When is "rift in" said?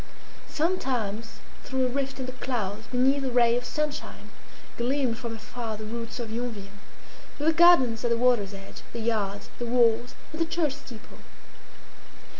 1.87-2.25